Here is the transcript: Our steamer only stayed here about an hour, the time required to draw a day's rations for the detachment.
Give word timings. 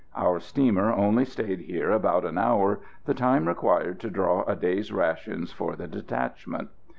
Our 0.17 0.39
steamer 0.39 0.91
only 0.91 1.25
stayed 1.25 1.59
here 1.59 1.91
about 1.91 2.25
an 2.25 2.39
hour, 2.39 2.79
the 3.05 3.13
time 3.13 3.47
required 3.47 3.99
to 3.99 4.09
draw 4.09 4.41
a 4.45 4.55
day's 4.55 4.91
rations 4.91 5.51
for 5.51 5.75
the 5.75 5.85
detachment. 5.87 6.69